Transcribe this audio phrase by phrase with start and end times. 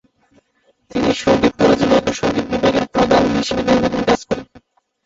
[0.91, 4.45] তিনি সংগীত কলেজে লোকসঙ্গীত বিভাগের প্রধান হিসেবে দীর্ঘদিন কাজ করেন।